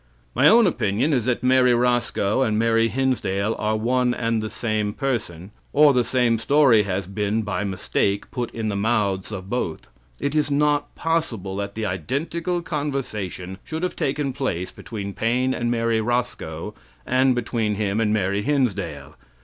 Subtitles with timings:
[0.33, 4.93] My own opinion is that Mary Roscoe and Mary Hinsdale are one and the same
[4.93, 9.89] person, or the same story has been, by mistake, put in the mouths of both.
[10.19, 15.69] It is not possible that the identical conversation should have taken place between Paine and
[15.69, 16.73] Mary Roscoe
[17.05, 19.15] and between him and Mary Hinsdale.